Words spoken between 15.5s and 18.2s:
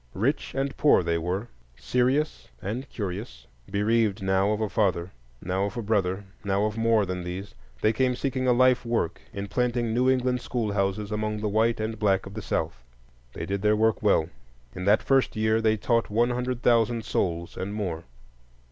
they taught one hundred thousand souls, and more.